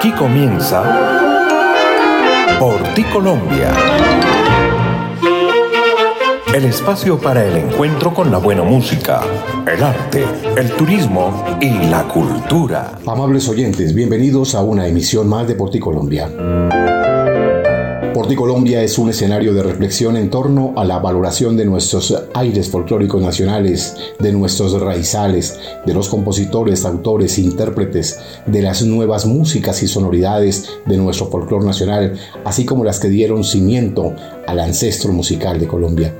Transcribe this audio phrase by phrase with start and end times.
[0.00, 0.82] Aquí comienza
[2.58, 3.70] Por ti Colombia.
[6.54, 9.20] El espacio para el encuentro con la buena música,
[9.66, 10.24] el arte,
[10.56, 12.98] el turismo y la cultura.
[13.06, 16.30] Amables oyentes, bienvenidos a una emisión más de Por ti Colombia.
[18.30, 22.70] Porti Colombia es un escenario de reflexión en torno a la valoración de nuestros aires
[22.70, 29.88] folclóricos nacionales, de nuestros raizales, de los compositores, autores, intérpretes, de las nuevas músicas y
[29.88, 34.14] sonoridades de nuestro folclor nacional, así como las que dieron cimiento
[34.46, 36.14] al ancestro musical de Colombia.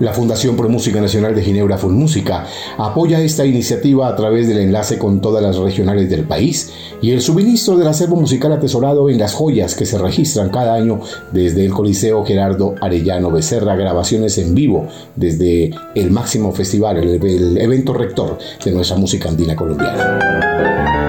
[0.00, 4.98] La Fundación Pro Música Nacional de Ginebra Música apoya esta iniciativa a través del enlace
[4.98, 9.34] con todas las regionales del país y el suministro del acervo musical atesorado en las
[9.34, 11.00] joyas que se registran cada año
[11.32, 17.58] desde el Coliseo Gerardo Arellano Becerra, grabaciones en vivo desde el máximo festival, el, el
[17.58, 21.07] evento rector de nuestra música andina colombiana.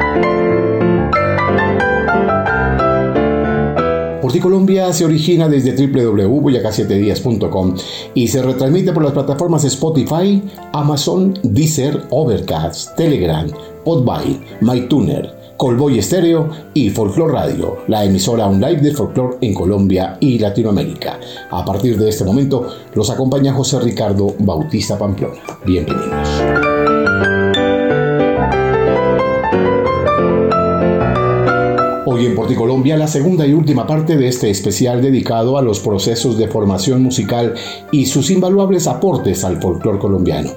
[4.38, 7.74] Colombia se origina desde www.boyacá7días.com
[8.14, 13.48] y se retransmite por las plataformas Spotify, Amazon, Deezer, Overcast, Telegram,
[13.84, 20.38] Podbay, MyTuner, Colboy Estéreo y Folklore Radio, la emisora online de folklore en Colombia y
[20.38, 21.20] Latinoamérica.
[21.50, 25.42] A partir de este momento los acompaña José Ricardo Bautista Pamplona.
[25.66, 26.79] Bienvenidos.
[32.12, 36.40] Hoy en Porticolombia la segunda y última parte de este especial dedicado a los procesos
[36.40, 37.54] de formación musical
[37.92, 40.50] y sus invaluables aportes al folclore colombiano.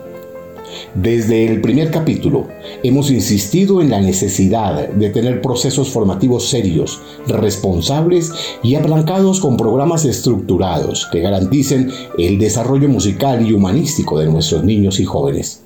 [0.94, 2.48] Desde el primer capítulo
[2.82, 10.06] hemos insistido en la necesidad de tener procesos formativos serios, responsables y aplancados con programas
[10.06, 15.62] estructurados que garanticen el desarrollo musical y humanístico de nuestros niños y jóvenes.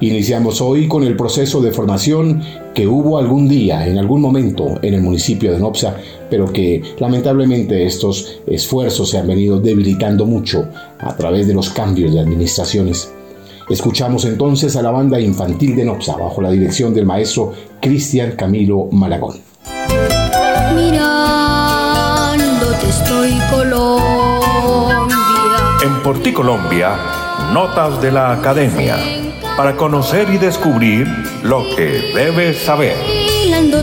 [0.00, 2.42] Iniciamos hoy con el proceso de formación
[2.74, 5.96] que hubo algún día, en algún momento, en el municipio de Nopsa,
[6.28, 10.68] pero que lamentablemente estos esfuerzos se han venido debilitando mucho
[10.98, 13.12] a través de los cambios de administraciones.
[13.70, 18.88] Escuchamos entonces a la banda infantil de Nopsa bajo la dirección del maestro Cristian Camilo
[18.92, 19.36] Malagón.
[20.74, 21.06] Mirándote
[22.90, 25.06] estoy Colombia.
[25.82, 26.98] En Porti Colombia,
[27.54, 29.13] notas de la academia
[29.56, 31.06] para conocer y descubrir
[31.42, 32.96] lo que debes saber.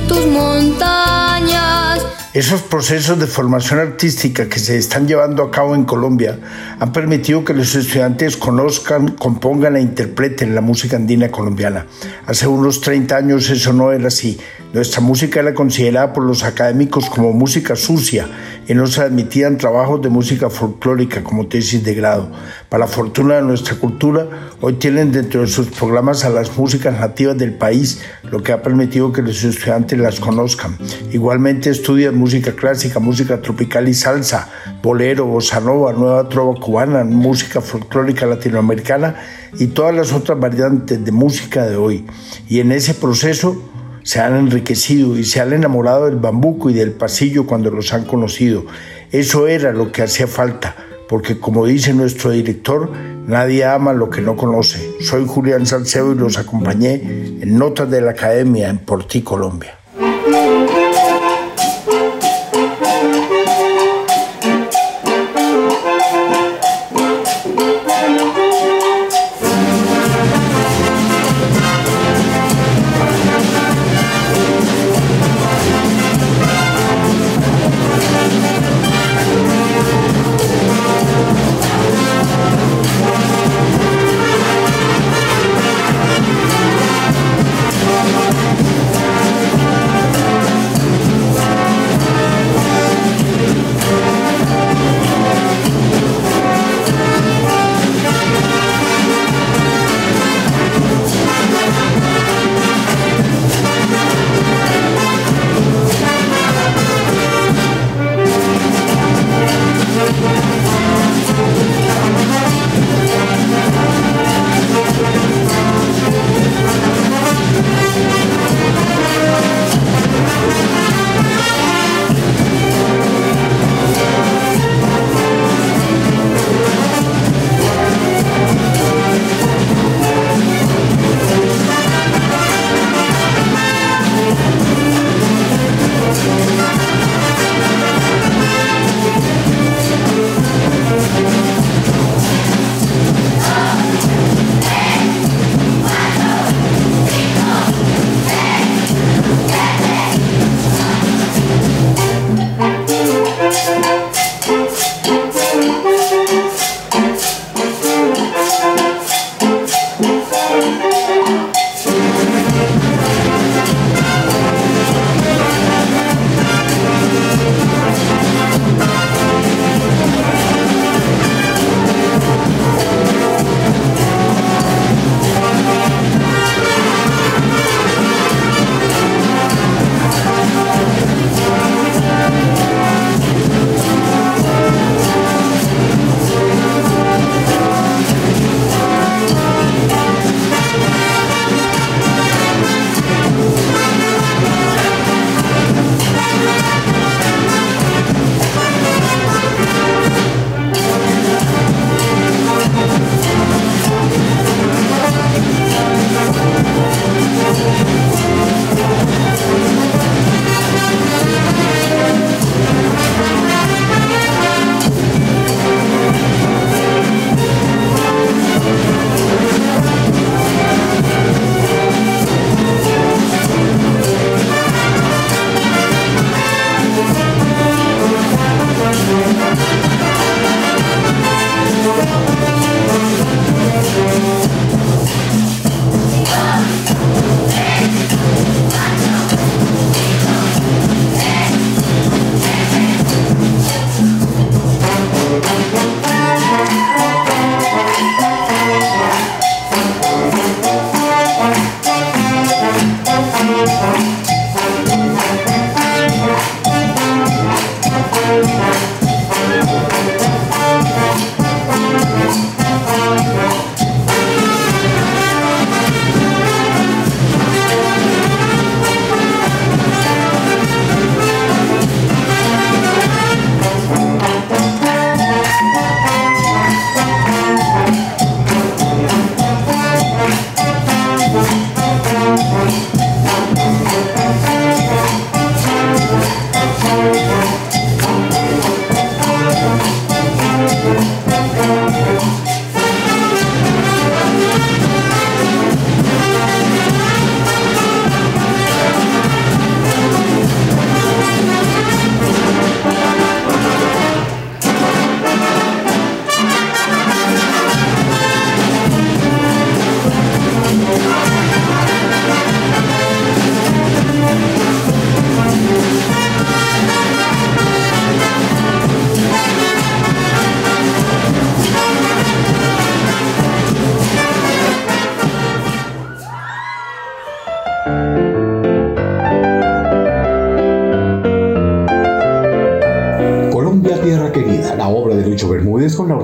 [0.08, 2.06] tus montañas.
[2.34, 6.40] Esos procesos de formación artística que se están llevando a cabo en Colombia
[6.80, 11.88] han permitido que los estudiantes conozcan, compongan e interpreten la música andina colombiana.
[12.26, 14.40] Hace unos 30 años eso no era así.
[14.74, 18.28] Nuestra música era considerada por los académicos como música sucia
[18.76, 22.32] no se admitían trabajos de música folclórica como tesis de grado.
[22.70, 24.28] Para la fortuna de nuestra cultura,
[24.62, 28.62] hoy tienen dentro de sus programas a las músicas nativas del país, lo que ha
[28.62, 30.78] permitido que los estudiantes las conozcan.
[31.12, 34.50] Igualmente estudian música clásica, música tropical y salsa,
[34.84, 39.16] bolero, bossa nova, nueva trova cubana, música folclórica latinoamericana
[39.58, 42.06] y todas las otras variantes de música de hoy.
[42.48, 43.71] Y en ese proceso
[44.04, 48.06] se han enriquecido y se han enamorado del bambuco y del pasillo cuando los han
[48.06, 48.66] conocido.
[49.12, 50.76] Eso era lo que hacía falta,
[51.10, 52.92] porque como dice nuestro director,
[53.28, 54.80] nadie ama lo que no conoce.
[55.02, 56.94] Soy Julián Salcedo y los acompañé
[57.42, 59.81] en Notas de la Academia en Porti, Colombia.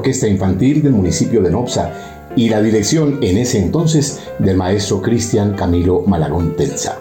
[0.07, 1.91] Orquesta infantil del municipio de Nopsa
[2.33, 6.99] y la dirección en ese entonces del maestro Cristian Camilo Malagón Tenza.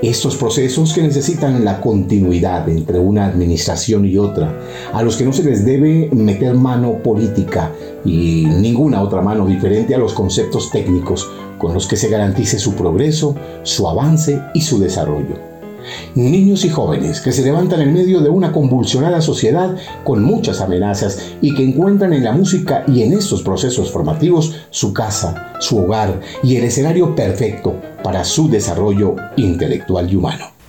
[0.00, 4.58] Estos procesos que necesitan la continuidad entre una administración y otra,
[4.94, 7.70] a los que no se les debe meter mano política
[8.02, 12.72] y ninguna otra mano diferente a los conceptos técnicos con los que se garantice su
[12.72, 15.49] progreso, su avance y su desarrollo
[16.14, 21.32] niños y jóvenes que se levantan en medio de una convulsionada sociedad con muchas amenazas
[21.40, 26.20] y que encuentran en la música y en estos procesos formativos su casa, su hogar
[26.42, 30.59] y el escenario perfecto para su desarrollo intelectual y humano.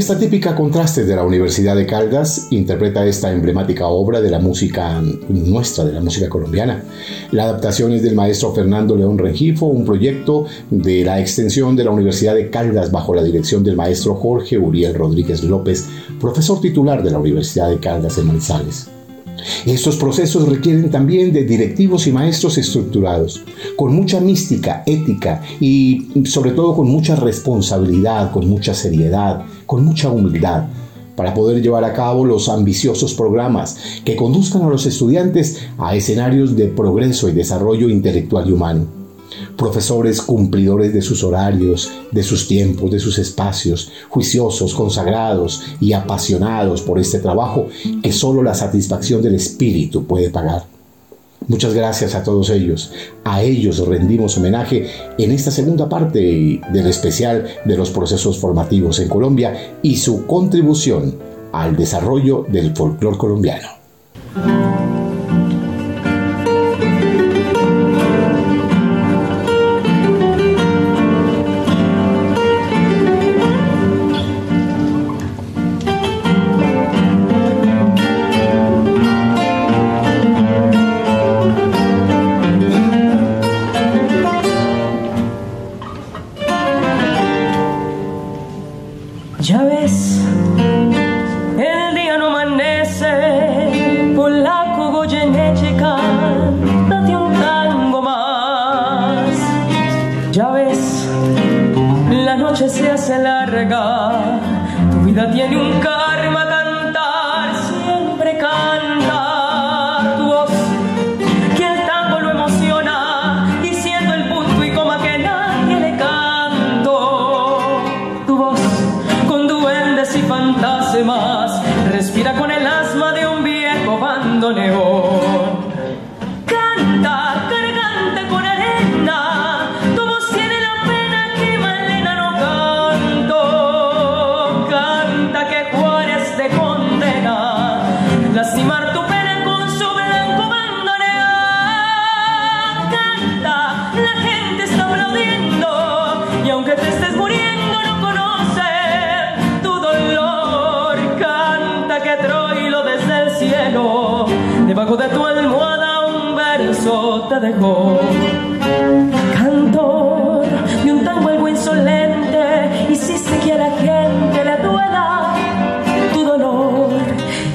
[0.00, 4.98] Orquesta Típica Contrastes de la Universidad de Caldas interpreta esta emblemática obra de la música
[5.28, 6.82] nuestra, de la música colombiana.
[7.32, 11.90] La adaptación es del maestro Fernando León Rengifo, un proyecto de la extensión de la
[11.90, 15.86] Universidad de Caldas bajo la dirección del maestro Jorge Uriel Rodríguez López,
[16.18, 18.86] profesor titular de la Universidad de Caldas en Manizales.
[19.66, 23.42] Estos procesos requieren también de directivos y maestros estructurados,
[23.80, 30.10] con mucha mística, ética y sobre todo con mucha responsabilidad, con mucha seriedad, con mucha
[30.10, 30.64] humildad,
[31.16, 36.56] para poder llevar a cabo los ambiciosos programas que conduzcan a los estudiantes a escenarios
[36.56, 38.86] de progreso y desarrollo intelectual y humano
[39.56, 46.82] profesores cumplidores de sus horarios, de sus tiempos, de sus espacios, juiciosos, consagrados y apasionados
[46.82, 47.68] por este trabajo
[48.02, 50.79] que solo la satisfacción del espíritu puede pagar.
[51.50, 52.92] Muchas gracias a todos ellos.
[53.24, 54.86] A ellos rendimos homenaje
[55.18, 61.16] en esta segunda parte del especial de los procesos formativos en Colombia y su contribución
[61.50, 63.66] al desarrollo del folclore colombiano.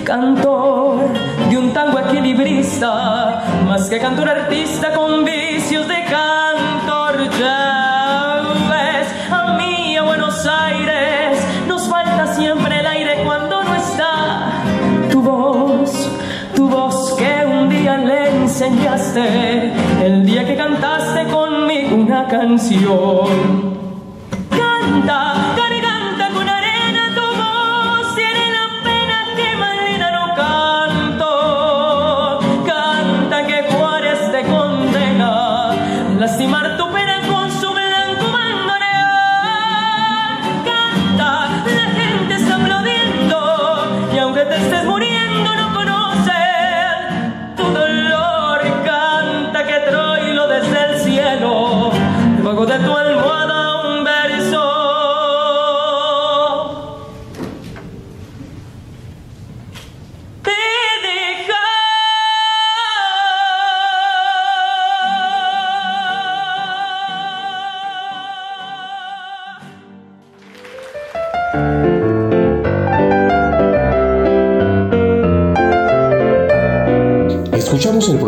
[0.06, 1.00] Cantor
[1.50, 7.28] de un tango equilibrista, más que cantor artista con vicios de cantor.
[7.39, 14.62] Ya ves, a mí a Buenos Aires nos falta siempre el aire cuando no está
[15.12, 15.91] tu voz,
[16.56, 19.74] tu voz que un día le enseñaste
[20.06, 23.74] el día que cantaste conmigo una canción.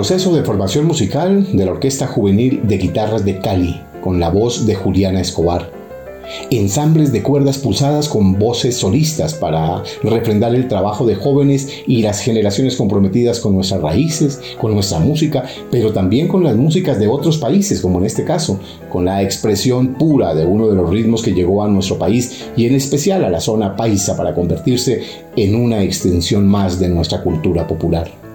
[0.08, 4.66] Proceso de formación musical de la Orquesta Juvenil de Guitarras de Cali, con la voz
[4.66, 5.70] de Juliana Escobar.
[6.50, 12.22] Ensambles de cuerdas pulsadas con voces solistas para refrendar el trabajo de jóvenes y las
[12.22, 17.38] generaciones comprometidas con nuestras raíces, con nuestra música, pero también con las músicas de otros
[17.38, 21.34] países, como en este caso, con la expresión pura de uno de los ritmos que
[21.34, 25.02] llegó a nuestro país y en especial a la zona paisa para convertirse
[25.36, 28.27] en una extensión más de nuestra cultura popular.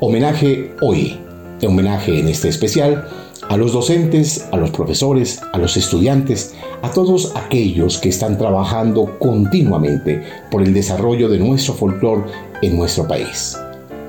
[0.00, 1.18] Homenaje hoy,
[1.66, 3.08] homenaje en este especial
[3.48, 9.18] a los docentes, a los profesores, a los estudiantes, a todos aquellos que están trabajando
[9.18, 12.24] continuamente por el desarrollo de nuestro folclore
[12.62, 13.56] en nuestro país.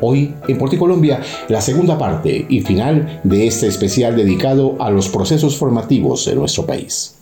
[0.02, 5.58] Hoy en Porticolombia, la segunda parte y final de este especial dedicado a los procesos
[5.58, 7.16] formativos de nuestro país.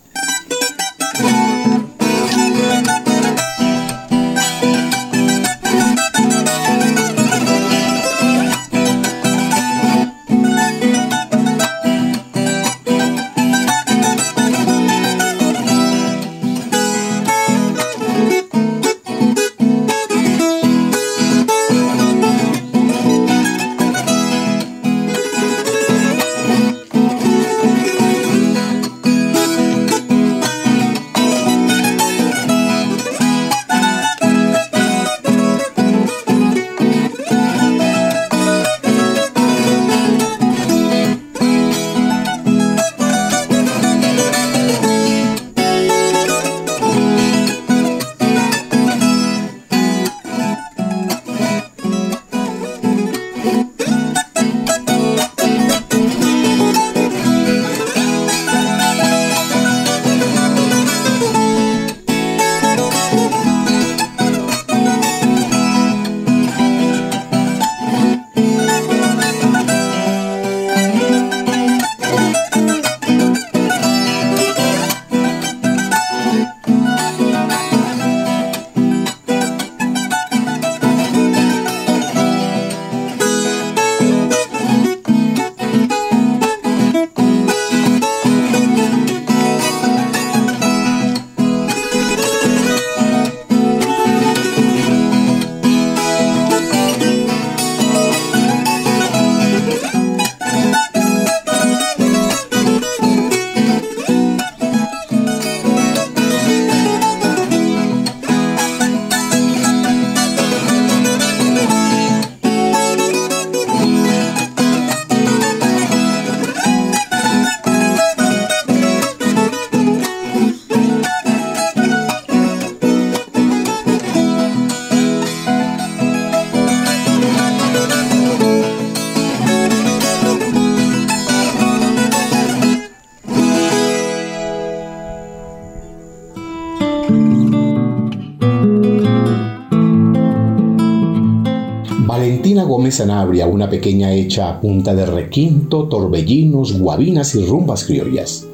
[142.74, 148.48] Gómez Sanabria, una pequeña hecha a punta de requinto, torbellinos, guabinas y rumbas criollas.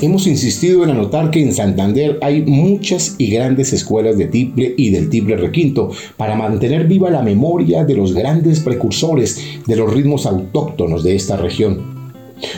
[0.00, 4.90] Hemos insistido en anotar que en Santander hay muchas y grandes escuelas de tiple y
[4.90, 10.26] del tiple requinto para mantener viva la memoria de los grandes precursores de los ritmos
[10.26, 11.91] autóctonos de esta región.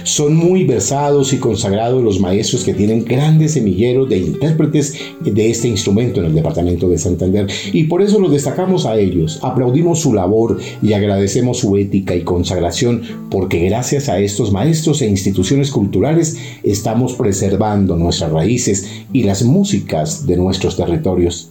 [0.02, 5.68] Son muy versados y consagrados los maestros que tienen grandes semilleros de intérpretes de este
[5.68, 10.12] instrumento en el departamento de Santander y por eso los destacamos a ellos, aplaudimos su
[10.12, 16.36] labor y agradecemos su ética y consagración porque gracias a estos maestros e instituciones culturales
[16.62, 21.50] estamos preservando nuestras raíces y las músicas de nuestros territorios.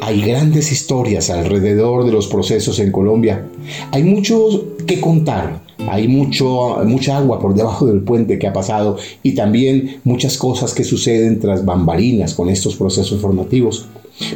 [0.00, 3.46] Hay grandes historias alrededor de los procesos en Colombia.
[3.90, 8.96] Hay mucho que contar hay mucho, mucha agua por debajo del puente que ha pasado
[9.22, 13.86] y también muchas cosas que suceden tras bambalinas con estos procesos formativos.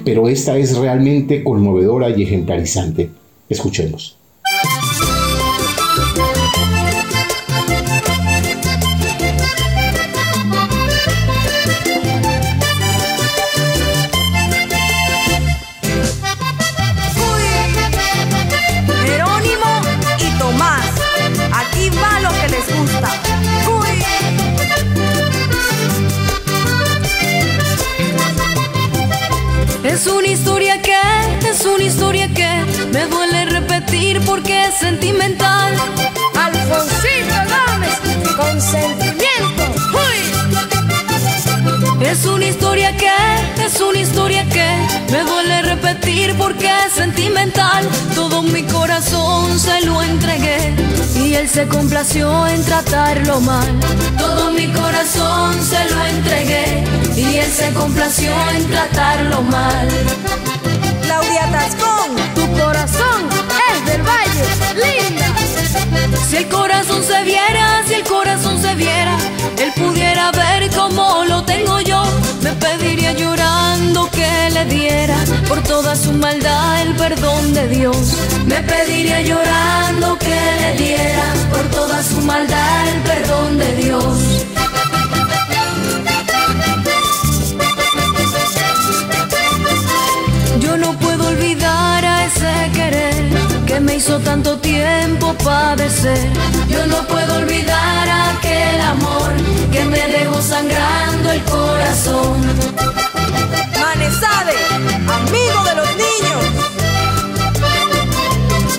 [0.04, 3.10] Pero esta es realmente conmovedora y ejemplarizante.
[3.48, 4.21] Escuchemos.
[34.78, 35.74] Sentimental.
[36.34, 39.72] Alfonsito Gómez, con sentimiento.
[42.00, 43.08] Es una historia que,
[43.64, 44.68] es una historia que
[45.10, 47.88] me duele repetir porque es sentimental.
[48.14, 50.74] Todo mi corazón se lo entregué
[51.14, 53.66] y él se complació en tratarlo mal.
[54.18, 56.84] Todo mi corazón se lo entregué
[57.16, 59.88] y él se complació en tratarlo mal.
[61.02, 63.28] Claudia Tascón, tu corazón
[63.72, 64.21] es del valle,
[64.74, 65.26] linda.
[66.28, 69.16] Si el corazón se viera, si el corazón se viera,
[69.58, 72.02] él pudiera ver cómo lo tengo yo.
[72.42, 75.16] Me pediría llorando que le diera
[75.48, 78.16] por toda su maldad el perdón de Dios.
[78.46, 84.18] Me pediría llorando que le diera por toda su maldad el perdón de Dios.
[93.72, 96.28] Que me hizo tanto tiempo padecer.
[96.68, 99.32] Yo no puedo olvidar aquel amor
[99.72, 102.36] que me dejó sangrando el corazón.
[103.80, 104.56] Manesade,
[105.20, 106.42] amigo de los niños.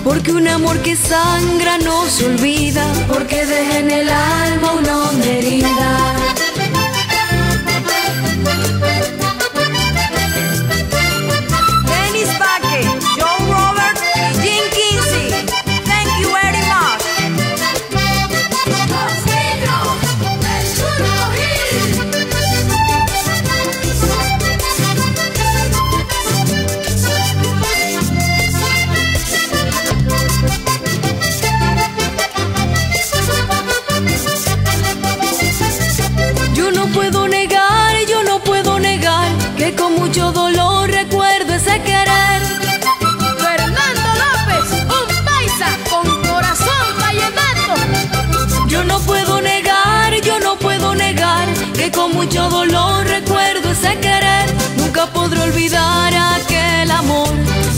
[0.04, 6.23] Porque un amor que sangra no se olvida, porque deja en el alma una herida.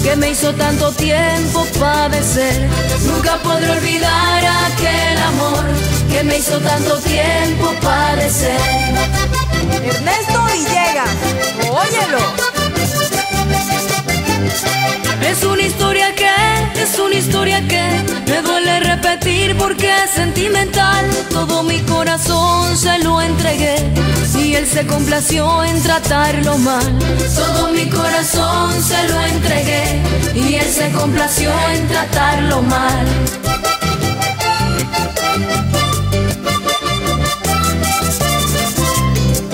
[0.06, 2.68] Que me hizo tanto tiempo padecer.
[3.06, 4.40] Nunca podré olvidar
[4.70, 5.64] aquel amor
[6.12, 8.60] que me hizo tanto tiempo padecer.
[9.84, 11.10] Ernesto Villegas,
[11.68, 12.18] óyelo.
[15.28, 16.30] Es una historia que,
[16.80, 17.84] es una historia que
[18.30, 20.35] me duele repetir porque sentimental.
[21.30, 23.76] Todo mi corazón se lo entregué
[24.38, 26.98] y él se complació en tratarlo mal.
[27.34, 30.02] Todo mi corazón se lo entregué
[30.34, 33.06] y él se complació en tratarlo mal.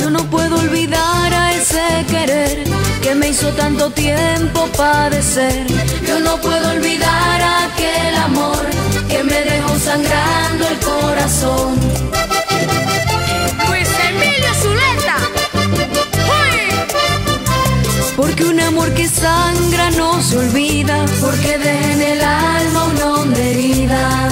[0.01, 2.65] Yo no puedo olvidar a ese querer
[3.03, 5.67] que me hizo tanto tiempo padecer.
[6.07, 8.82] Yo no puedo olvidar aquel amor
[9.13, 11.79] que me dejó sangrando el corazón.
[13.69, 15.17] Luis Emilio Zuleta.
[18.17, 23.41] Porque un amor que sangra no se olvida, porque deja en el alma una honda
[23.41, 24.29] herida.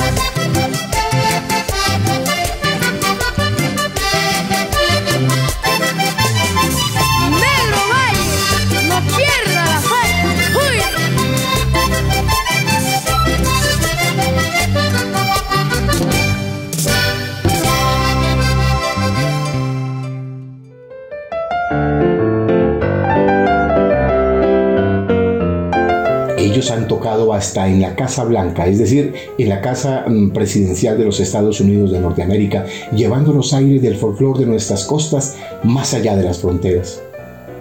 [26.61, 30.99] Ellos han tocado hasta en la Casa Blanca, es decir, en la Casa mm, Presidencial
[30.99, 35.95] de los Estados Unidos de Norteamérica, llevando los aires del folclore de nuestras costas más
[35.95, 37.01] allá de las fronteras.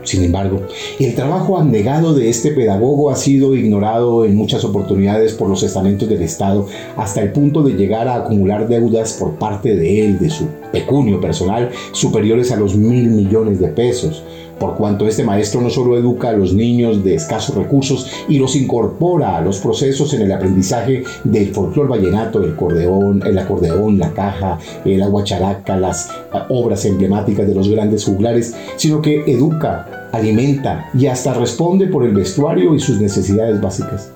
[0.04, 0.64] Sin embargo,
[1.00, 6.10] el trabajo abnegado de este pedagogo ha sido ignorado en muchas oportunidades por los estamentos
[6.10, 10.30] del Estado hasta el punto de llegar a acumular deudas por parte de él, de
[10.30, 14.24] su pecunio personal, superiores a los mil millones de pesos,
[14.60, 18.56] por cuanto este maestro no solo educa a los niños de escasos recursos y los
[18.56, 24.12] incorpora a los procesos en el aprendizaje del folclor vallenato, el acordeón, el acordeón, la
[24.12, 26.10] caja, el aguacharaca, las
[26.50, 32.14] obras emblemáticas de los grandes juglares, sino que educa, alimenta y hasta responde por el
[32.14, 34.12] vestuario y sus necesidades básicas.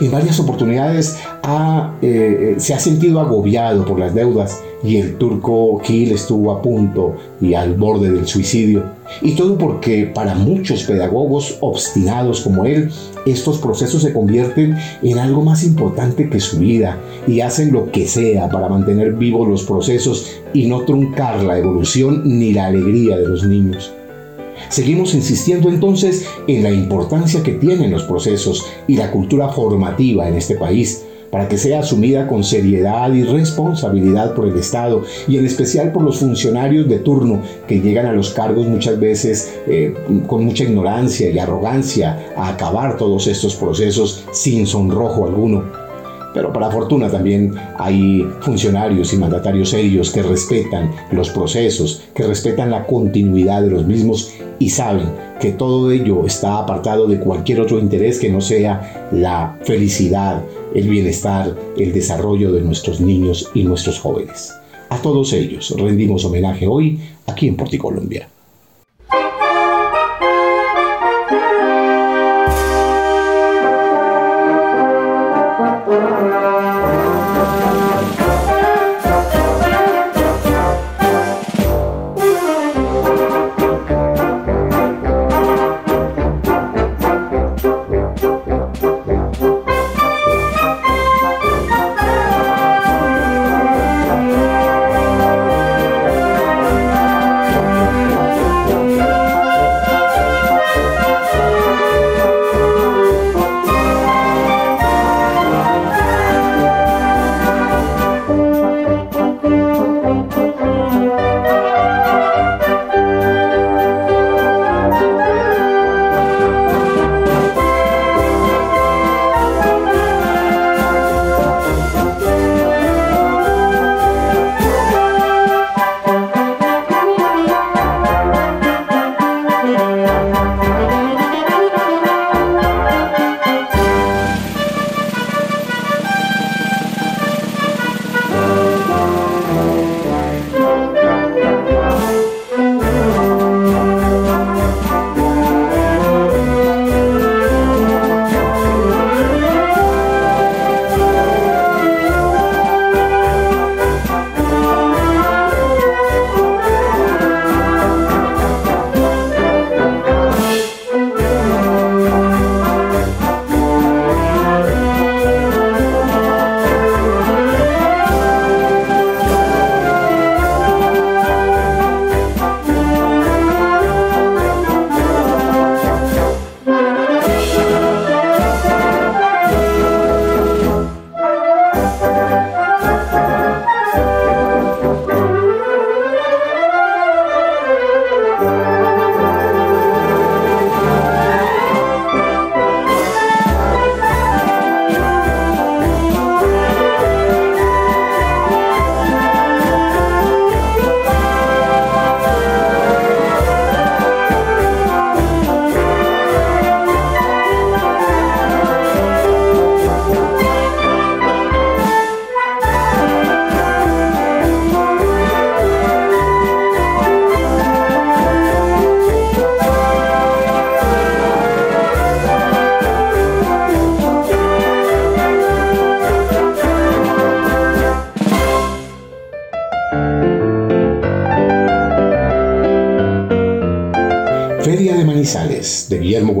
[0.00, 1.18] En varias oportunidades
[2.02, 7.16] eh, se ha sentido agobiado por las deudas y el turco Gil estuvo a punto
[7.40, 8.84] y al borde del suicidio.
[9.22, 12.90] Y todo porque para muchos pedagogos obstinados como él,
[13.24, 18.06] estos procesos se convierten en algo más importante que su vida y hacen lo que
[18.06, 23.28] sea para mantener vivos los procesos y no truncar la evolución ni la alegría de
[23.28, 23.95] los niños.
[24.68, 30.34] Seguimos insistiendo entonces en la importancia que tienen los procesos y la cultura formativa en
[30.34, 35.46] este país para que sea asumida con seriedad y responsabilidad por el Estado y en
[35.46, 39.94] especial por los funcionarios de turno que llegan a los cargos muchas veces eh,
[40.26, 45.85] con mucha ignorancia y arrogancia a acabar todos estos procesos sin sonrojo alguno.
[46.36, 52.70] Pero para fortuna también hay funcionarios y mandatarios serios que respetan los procesos, que respetan
[52.70, 55.06] la continuidad de los mismos y saben
[55.40, 60.42] que todo ello está apartado de cualquier otro interés que no sea la felicidad,
[60.74, 64.52] el bienestar, el desarrollo de nuestros niños y nuestros jóvenes.
[64.90, 68.28] A todos ellos rendimos homenaje hoy aquí en Porticolombia.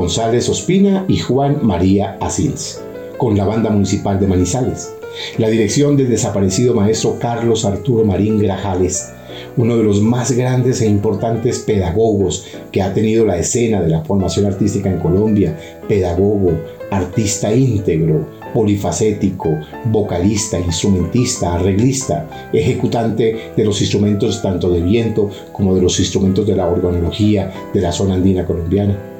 [0.06, 2.80] González Ospina y Juan María Asins,
[3.18, 4.94] con la Banda Municipal de Manizales.
[5.36, 9.12] La dirección del desaparecido maestro Carlos Arturo Marín Grajales,
[9.56, 14.04] uno de los más grandes e importantes pedagogos que ha tenido la escena de la
[14.04, 16.52] formación artística en Colombia, pedagogo,
[16.92, 25.82] artista íntegro, polifacético, vocalista, instrumentista, arreglista, ejecutante de los instrumentos tanto de viento como de
[25.82, 29.15] los instrumentos de la organología de la zona andina colombiana.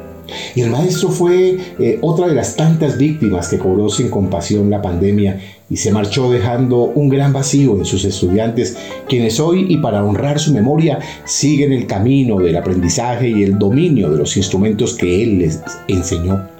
[0.55, 4.83] Y el maestro fue eh, otra de las tantas víctimas que cobró sin compasión la
[4.83, 8.77] pandemia y se marchó dejando un gran vacío en sus estudiantes,
[9.09, 14.11] quienes hoy y para honrar su memoria siguen el camino del aprendizaje y el dominio
[14.11, 16.56] de los instrumentos que él les enseñó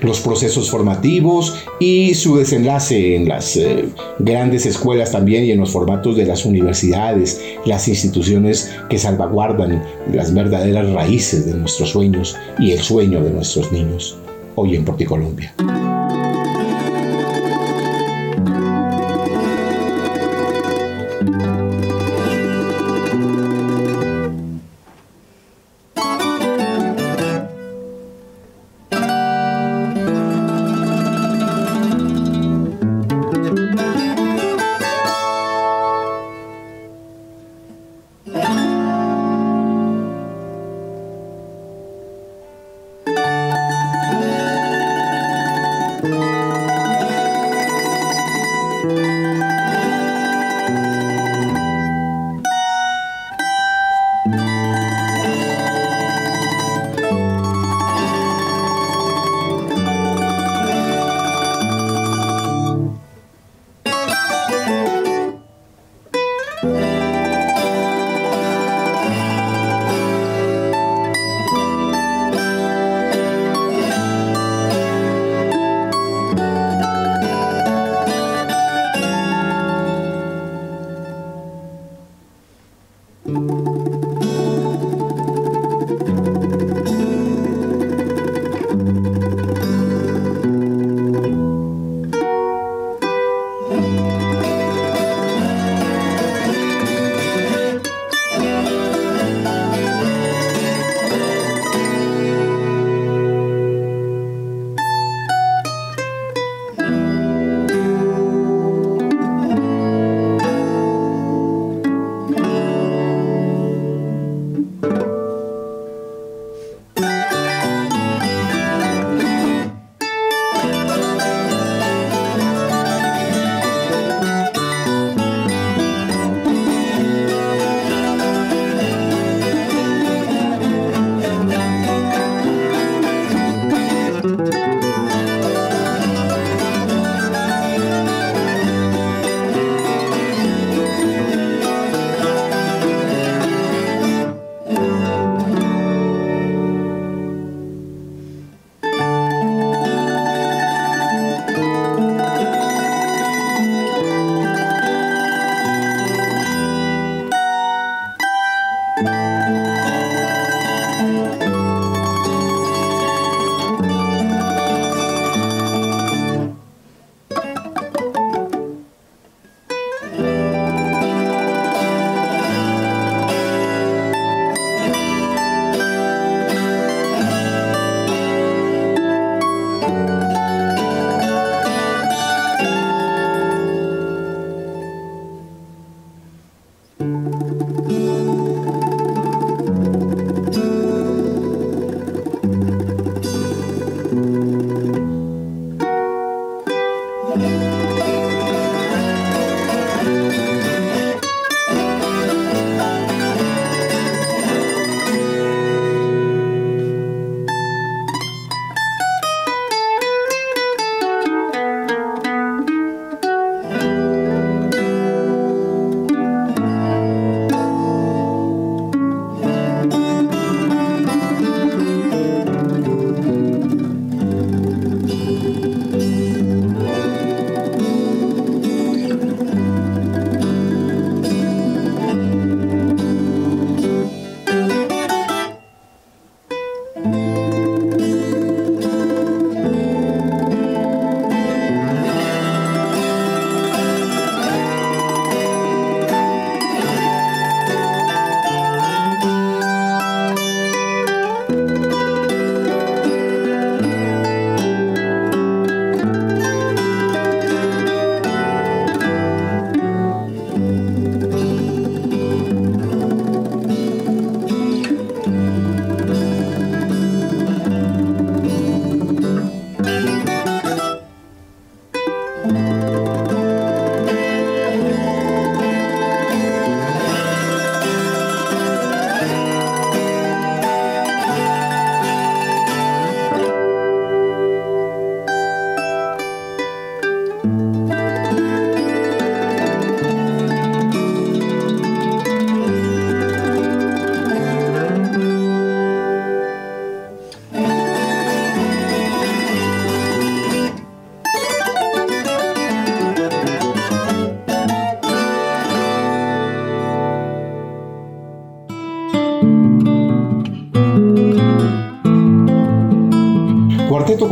[0.00, 3.86] los procesos formativos y su desenlace en las eh,
[4.18, 10.32] grandes escuelas también y en los formatos de las universidades, las instituciones que salvaguardan las
[10.32, 14.16] verdaderas raíces de nuestros sueños y el sueño de nuestros niños,
[14.54, 15.54] hoy en Porticolombia.
[15.56, 15.85] Cuarteto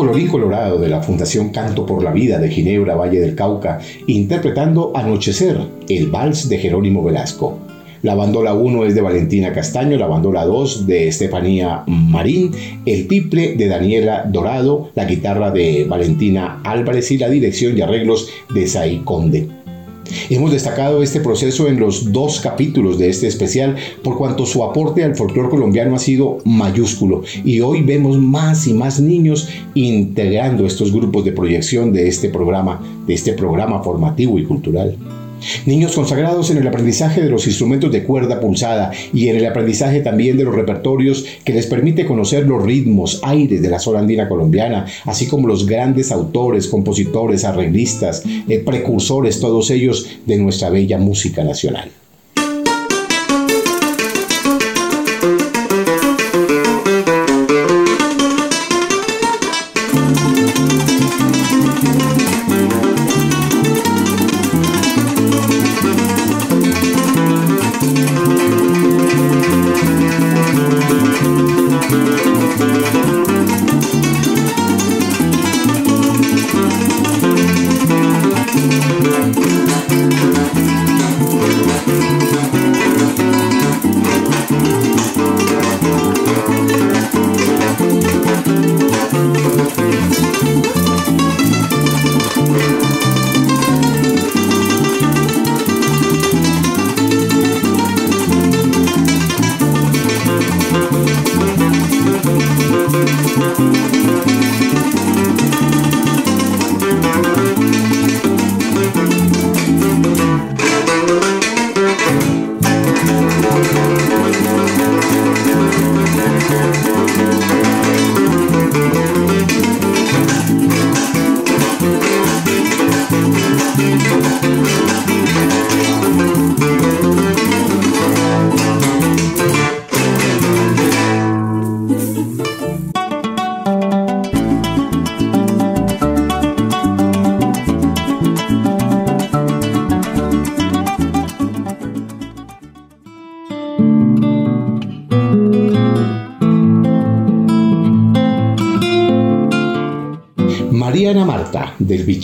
[0.04, 4.92] Colorín Colorado de la Fundación Canto por la Vida de Ginebra, Valle del Cauca, interpretando
[4.94, 7.58] Anochecer, el vals de Jerónimo Velasco.
[8.02, 12.50] La bandola 1 es de Valentina Castaño, la bandola 2 de Estefanía Marín,
[12.84, 18.28] el tiple de Daniela Dorado, la guitarra de Valentina Álvarez y la dirección y arreglos
[18.54, 19.63] de Sai Conde.
[20.30, 25.04] Hemos destacado este proceso en los dos capítulos de este especial por cuanto su aporte
[25.04, 30.92] al folclore colombiano ha sido mayúsculo y hoy vemos más y más niños integrando estos
[30.92, 34.96] grupos de proyección de este programa, de este programa formativo y cultural.
[35.66, 40.00] Niños consagrados en el aprendizaje de los instrumentos de cuerda pulsada y en el aprendizaje
[40.00, 44.28] también de los repertorios que les permite conocer los ritmos, aires de la zona andina
[44.28, 50.98] colombiana, así como los grandes autores, compositores, arreglistas, eh, precursores, todos ellos de nuestra bella
[50.98, 51.90] música nacional.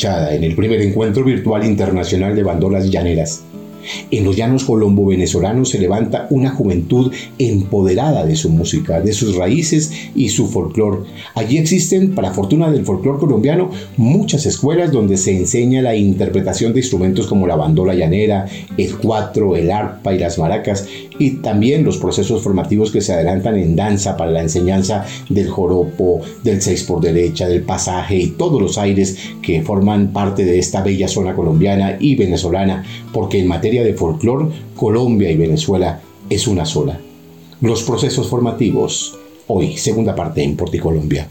[0.02, 3.42] En el primer encuentro virtual internacional de bandolas llaneras.
[4.10, 9.99] En los llanos colombo-venezolanos se levanta una juventud empoderada de su música, de sus raíces
[10.20, 10.98] y su folclore.
[11.34, 16.80] Allí existen, para fortuna del folclore colombiano, muchas escuelas donde se enseña la interpretación de
[16.80, 18.46] instrumentos como la bandola llanera,
[18.76, 20.86] el cuatro, el arpa y las maracas,
[21.18, 26.20] y también los procesos formativos que se adelantan en danza para la enseñanza del joropo,
[26.44, 30.82] del seis por derecha, del pasaje y todos los aires que forman parte de esta
[30.82, 36.66] bella zona colombiana y venezolana, porque en materia de folclore, Colombia y Venezuela es una
[36.66, 37.00] sola.
[37.62, 39.19] Los procesos formativos,
[39.52, 41.28] hoy, segunda parte en Porticolombia.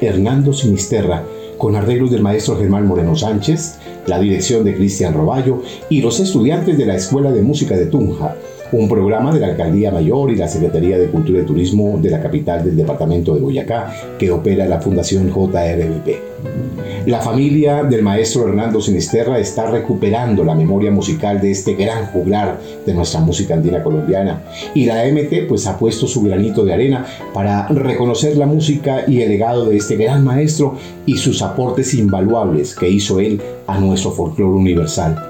[0.00, 1.24] Hernando Sinisterra,
[1.58, 6.76] con arreglos del maestro Germán Moreno Sánchez, la dirección de Cristian Roballo y los estudiantes
[6.78, 8.36] de la Escuela de Música de Tunja,
[8.72, 12.20] un programa de la Alcaldía Mayor y la Secretaría de Cultura y Turismo de la
[12.20, 17.06] capital del departamento de Boyacá que opera la Fundación JRBP.
[17.06, 22.58] La familia del maestro Hernando Sinisterra está recuperando la memoria musical de este gran juglar
[22.84, 24.42] de nuestra música andina colombiana
[24.76, 29.22] y la MT pues ha puesto su granito de arena para reconocer la música y
[29.22, 34.10] el legado de este gran maestro y sus aportes invaluables que hizo él a nuestro
[34.10, 35.25] folclore universal.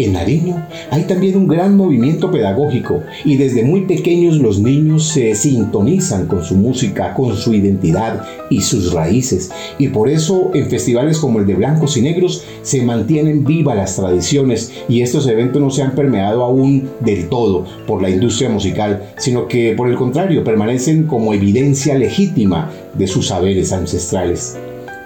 [0.00, 5.34] En Nariño hay también un gran movimiento pedagógico y desde muy pequeños los niños se
[5.34, 9.50] sintonizan con su música, con su identidad y sus raíces.
[9.76, 13.96] Y por eso en festivales como el de Blancos y Negros se mantienen vivas las
[13.96, 19.02] tradiciones y estos eventos no se han permeado aún del todo por la industria musical,
[19.16, 24.56] sino que por el contrario permanecen como evidencia legítima de sus saberes ancestrales.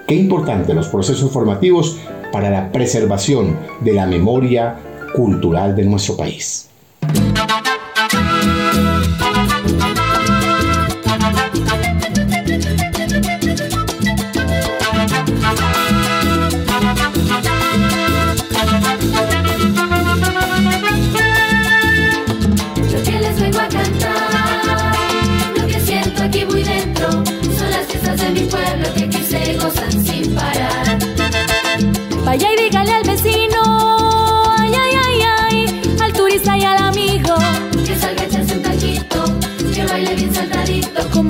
[0.07, 1.97] Qué importante los procesos formativos
[2.33, 4.77] para la preservación de la memoria
[5.15, 6.72] cultural de nuestro país.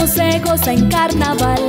[0.02, 1.60] Cómo se goza en carnaval.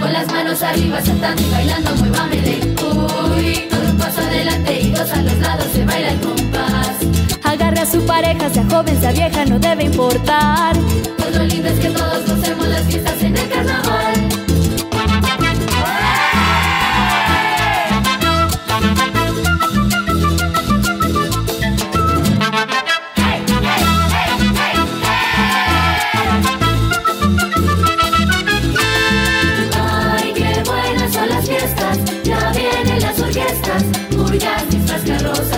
[0.00, 2.60] con las manos arriba saltando y bailando, muévamele.
[2.82, 6.96] Uy, con un paso adelante y dos a los lados se baila el compás.
[7.42, 10.76] Agarre a su pareja, sea joven, sea vieja, no debe importar.
[11.18, 14.11] Pues lo lindo es que todos gocemos las fiestas en el carnaval.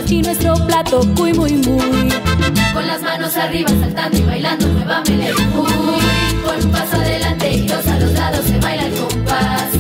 [0.09, 2.09] Y nuestro plato cuy muy muy.
[2.73, 5.33] con las manos arriba saltando y bailando, muévamele.
[5.33, 9.71] Uy, con un paso adelante y dos a los lados se baila el compás.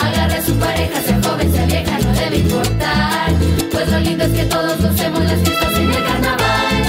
[0.00, 3.32] Agarre a su pareja, sea joven, sea vieja, no debe importar,
[3.70, 6.84] pues lo lindo es que todos gocemos las fiestas en el carnaval.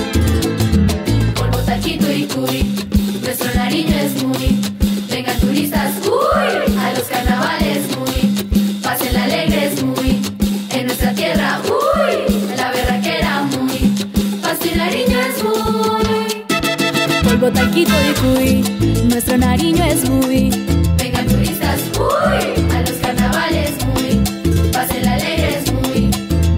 [1.36, 2.76] Polvo, taquito y cuy,
[3.22, 4.75] nuestro nariño es muy.
[17.46, 20.50] Polvo taquito y cuy, nuestro nariño es muy.
[20.98, 24.72] Vengan turistas, uy, a los carnavales muy.
[24.72, 26.10] Pasen alegres muy,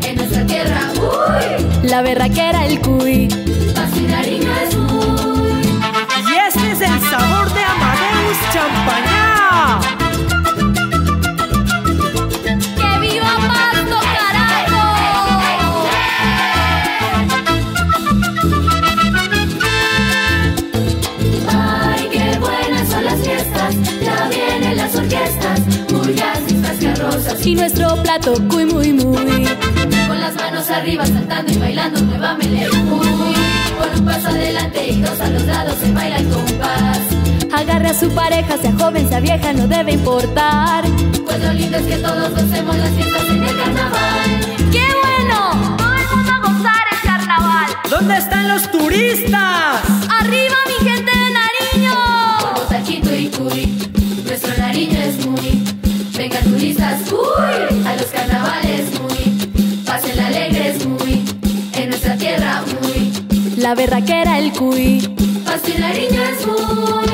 [0.08, 1.90] en nuestra tierra, uy.
[1.90, 3.28] La berraquera el cuy.
[27.44, 29.46] Y nuestro plato cuy muy muy.
[30.08, 33.36] con las manos arriba saltando y bailando, muévamele, uy,
[33.80, 37.00] con un paso adelante y dos a los lados se baila el compás,
[37.54, 40.84] Agarre a su pareja, sea joven, sea vieja, no debe importar.
[41.26, 44.30] pues lo lindo es que todos gocemos las fiestas en el carnaval,
[44.72, 45.78] ¡Qué bueno!
[45.78, 47.68] Todo el mundo a gozar el carnaval.
[47.90, 49.82] ¿Dónde están los turistas?
[50.20, 51.94] ¡Arriba mi gente de Nariño!
[52.42, 53.90] polvo, taquito y cuy,
[54.26, 55.64] nuestro nariño es muy,
[56.58, 61.24] turistas, uy, a los carnavales muy, pasen alegres muy,
[61.74, 63.12] en nuestra tierra muy,
[63.58, 65.08] La berraquera el cuy.
[65.46, 67.07] Pasen nariño es muy,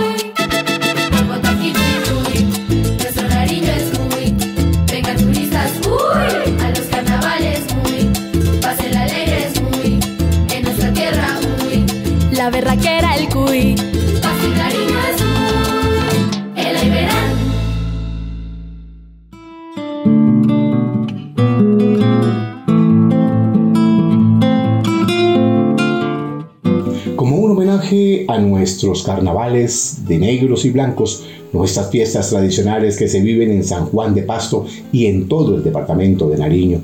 [28.94, 34.14] nuestros carnavales de negros y blancos, nuestras fiestas tradicionales que se viven en San Juan
[34.14, 36.82] de Pasto y en todo el departamento de Nariño.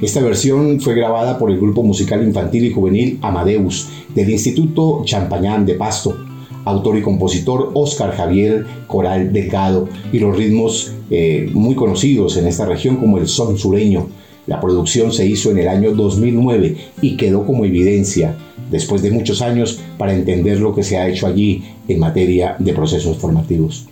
[0.00, 5.66] Esta versión fue grabada por el grupo musical infantil y juvenil Amadeus del Instituto Champañán
[5.66, 6.16] de Pasto,
[6.64, 12.66] autor y compositor Oscar Javier Coral Delgado y los ritmos eh, muy conocidos en esta
[12.66, 14.06] región como el son sureño.
[14.46, 18.36] La producción se hizo en el año 2009 y quedó como evidencia
[18.70, 22.72] después de muchos años para entender lo que se ha hecho allí en materia de
[22.72, 23.86] procesos formativos.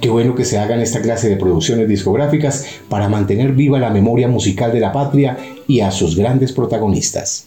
[0.00, 4.28] Qué bueno que se hagan esta clase de producciones discográficas para mantener viva la memoria
[4.28, 7.46] musical de la patria y a sus grandes protagonistas.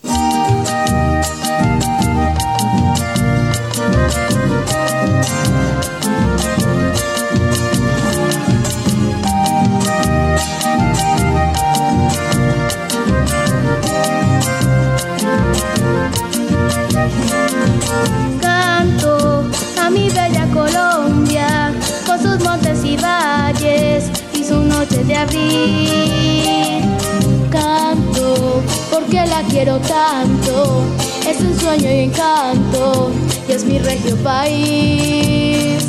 [31.78, 33.12] Y encanto,
[33.48, 35.84] y es mi regio país.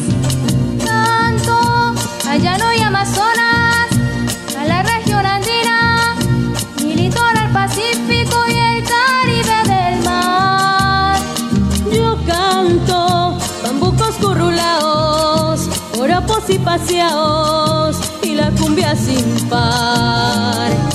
[0.83, 1.95] Tanto,
[2.27, 3.89] allá no hay Amazonas,
[4.59, 6.17] a la región andina,
[6.83, 11.19] mi litoral pacífico y el Caribe del mar.
[11.93, 15.69] Yo canto, bambucos currulaos,
[15.99, 20.94] oropos y paseaos, y la cumbia sin par.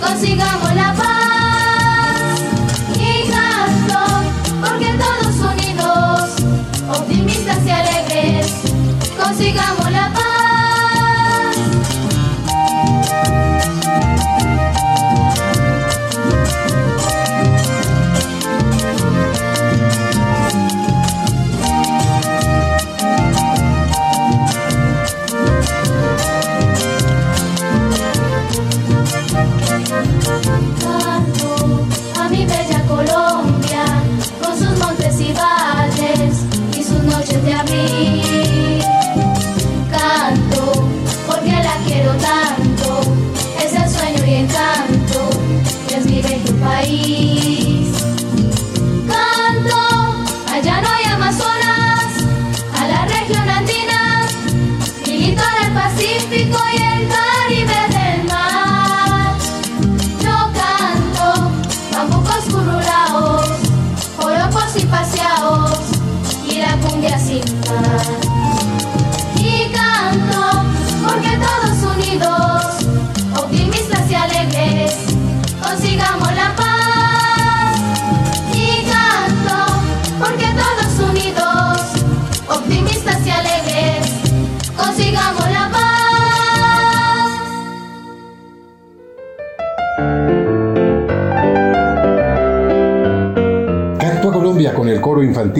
[0.00, 2.40] Consigamos la paz.
[2.98, 4.00] Y canto,
[4.60, 6.30] porque todos unidos,
[6.98, 8.52] optimistas y alegres,
[9.16, 10.31] consigamos la paz.
[37.70, 38.21] me.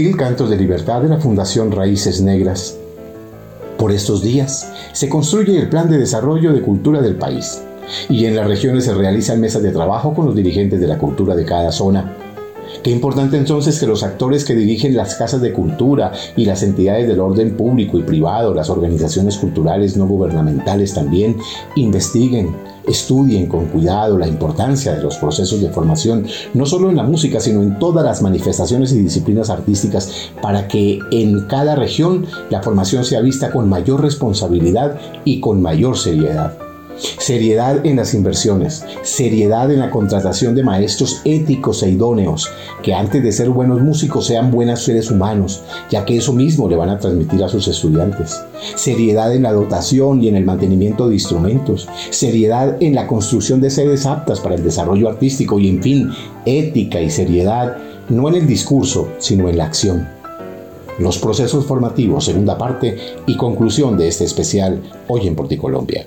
[0.03, 2.76] Infantil Cantos de Libertad de la Fundación Raíces Negras.
[3.78, 7.62] Por estos días se construye el Plan de Desarrollo de Cultura del país
[8.09, 11.36] y en las regiones se realizan mesas de trabajo con los dirigentes de la cultura
[11.36, 12.16] de cada zona.
[12.82, 17.07] Qué importante entonces que los actores que dirigen las casas de cultura y las entidades
[17.07, 21.36] del orden público y privado, las organizaciones culturales no gubernamentales también,
[21.76, 22.57] investiguen,
[22.87, 27.41] Estudien con cuidado la importancia de los procesos de formación, no solo en la música,
[27.41, 33.05] sino en todas las manifestaciones y disciplinas artísticas, para que en cada región la formación
[33.05, 36.72] sea vista con mayor responsabilidad y con mayor seriedad.
[36.99, 42.51] Seriedad en las inversiones, seriedad en la contratación de maestros éticos e idóneos,
[42.82, 46.76] que antes de ser buenos músicos sean buenos seres humanos, ya que eso mismo le
[46.76, 48.40] van a transmitir a sus estudiantes.
[48.76, 53.70] Seriedad en la dotación y en el mantenimiento de instrumentos, seriedad en la construcción de
[53.70, 56.11] sedes aptas para el desarrollo artístico y en fin,
[56.45, 57.76] ética y seriedad,
[58.09, 60.09] no en el discurso, sino en la acción.
[60.99, 66.07] Los procesos formativos, segunda parte y conclusión de este especial Hoy en Porticolombia.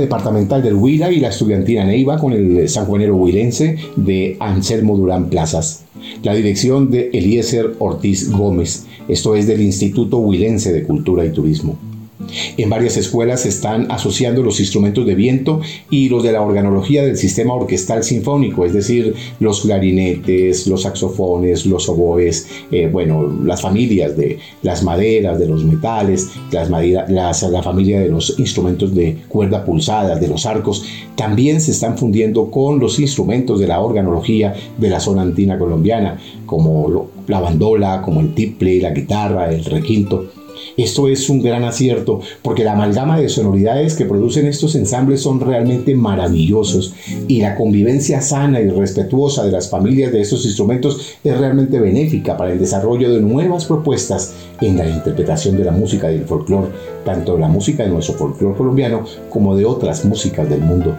[0.00, 5.84] Departamental del Huila y la estudiantina Neiva con el sanjuanero huilense de Anselmo Durán Plazas.
[6.22, 11.78] La dirección de Eliezer Ortiz Gómez, esto es del Instituto Huilense de Cultura y Turismo.
[12.56, 17.04] En varias escuelas se están asociando los instrumentos de viento y los de la organología
[17.04, 23.60] del sistema orquestal sinfónico, es decir, los clarinetes, los saxofones, los oboes, eh, bueno, las
[23.60, 29.64] familias de las maderas, de los metales, las la familia de los instrumentos de cuerda
[29.64, 30.84] pulsada, de los arcos,
[31.14, 36.18] también se están fundiendo con los instrumentos de la organología de la zona andina colombiana,
[36.46, 40.26] como la bandola, como el tiple, la guitarra, el requinto.
[40.76, 45.40] Esto es un gran acierto porque la amalgama de sonoridades que producen estos ensambles son
[45.40, 46.94] realmente maravillosos
[47.28, 52.36] y la convivencia sana y respetuosa de las familias de estos instrumentos es realmente benéfica
[52.36, 56.68] para el desarrollo de nuevas propuestas en la interpretación de la música del folclore,
[57.04, 60.94] tanto la música de nuestro folclore colombiano como de otras músicas del mundo.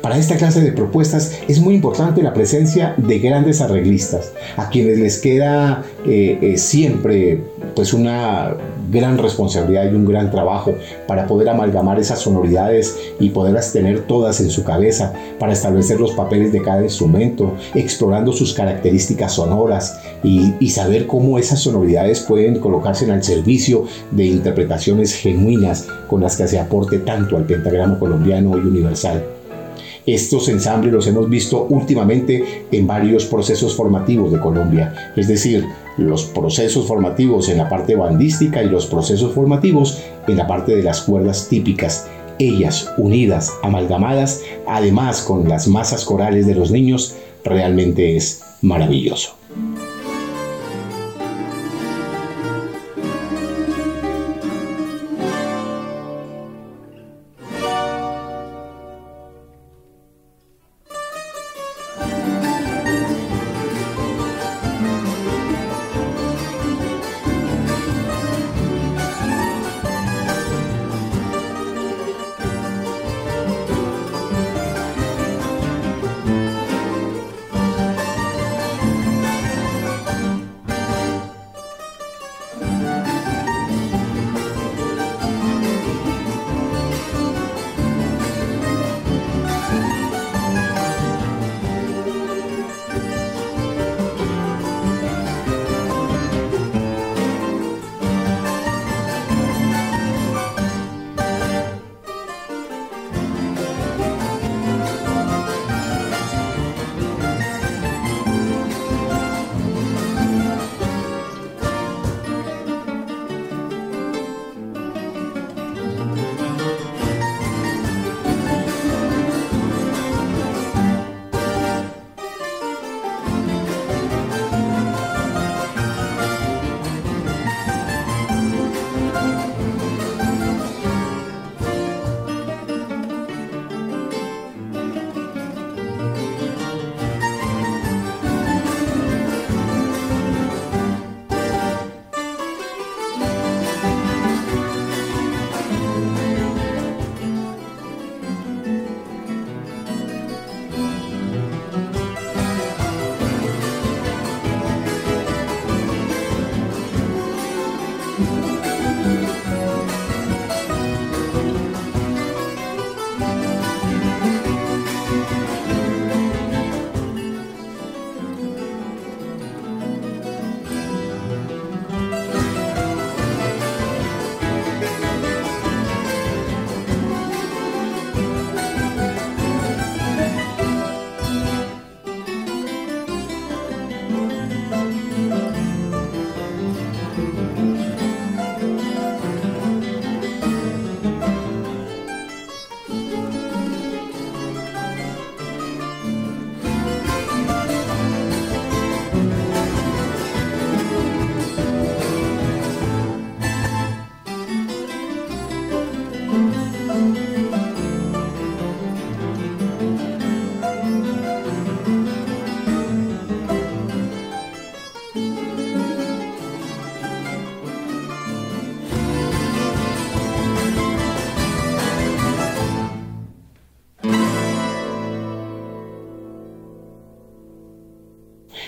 [0.00, 4.98] Para esta clase de propuestas es muy importante la presencia de grandes arreglistas, a quienes
[4.98, 7.40] les queda eh, eh, siempre
[7.74, 8.56] pues una
[8.90, 10.74] gran responsabilidad y un gran trabajo
[11.06, 16.12] para poder amalgamar esas sonoridades y poderlas tener todas en su cabeza, para establecer los
[16.12, 22.58] papeles de cada instrumento, explorando sus características sonoras y, y saber cómo esas sonoridades pueden
[22.58, 27.98] colocarse en el servicio de interpretaciones genuinas con las que se aporte tanto al pentagrama
[27.98, 29.24] colombiano y universal.
[30.06, 35.64] Estos ensambles los hemos visto últimamente en varios procesos formativos de Colombia, es decir,
[35.96, 40.82] los procesos formativos en la parte bandística y los procesos formativos en la parte de
[40.82, 48.16] las cuerdas típicas, ellas unidas, amalgamadas, además con las masas corales de los niños, realmente
[48.16, 49.41] es maravilloso.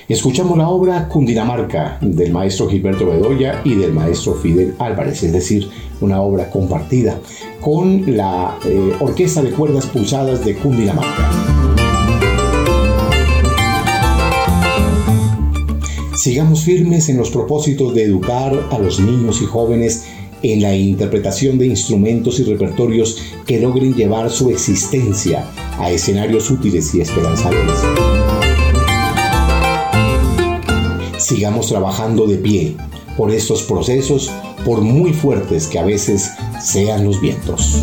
[0.06, 5.70] Escuchamos la obra Cundinamarca del maestro Gilberto Bedoya y del maestro Fidel Álvarez, es decir,
[6.02, 7.18] una obra compartida
[7.62, 11.30] con la eh, Orquesta de Cuerdas Pulsadas de Cundinamarca.
[16.14, 20.04] Sigamos firmes en los propósitos de educar a los niños y jóvenes
[20.42, 25.46] en la interpretación de instrumentos y repertorios que logren llevar su existencia
[25.78, 28.43] a escenarios útiles y esperanzadores.
[31.24, 32.76] Sigamos trabajando de pie
[33.16, 34.30] por estos procesos,
[34.62, 37.82] por muy fuertes que a veces sean los vientos.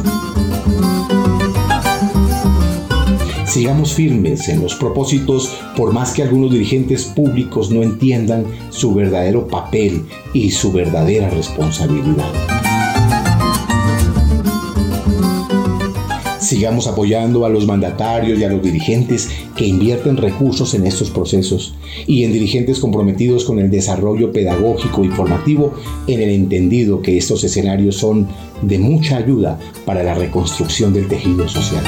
[3.47, 9.47] Sigamos firmes en los propósitos por más que algunos dirigentes públicos no entiendan su verdadero
[9.47, 12.31] papel y su verdadera responsabilidad.
[16.39, 21.75] Sigamos apoyando a los mandatarios y a los dirigentes que invierten recursos en estos procesos
[22.07, 25.73] y en dirigentes comprometidos con el desarrollo pedagógico y formativo
[26.07, 28.27] en el entendido que estos escenarios son
[28.61, 31.83] de mucha ayuda para la reconstrucción del tejido social.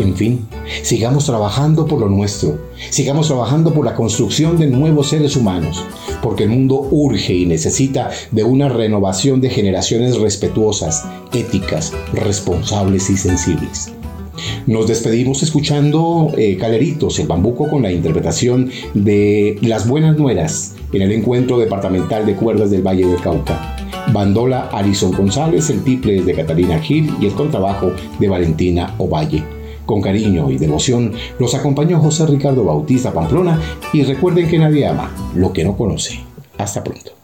[0.00, 0.46] En fin,
[0.82, 2.58] sigamos trabajando por lo nuestro,
[2.90, 5.84] sigamos trabajando por la construcción de nuevos seres humanos,
[6.22, 13.16] porque el mundo urge y necesita de una renovación de generaciones respetuosas, éticas, responsables y
[13.16, 13.92] sensibles.
[14.66, 21.02] Nos despedimos escuchando eh, Caleritos, el bambuco, con la interpretación de Las Buenas Nueras en
[21.02, 23.76] el encuentro departamental de cuerdas del Valle del Cauca.
[24.12, 29.57] Bandola Alison González, el tiple de Catalina Gil y el contrabajo de Valentina Ovalle.
[29.88, 33.58] Con cariño y devoción los acompañó José Ricardo Bautista Pamplona
[33.94, 36.20] y recuerden que nadie ama lo que no conoce.
[36.58, 37.17] Hasta pronto.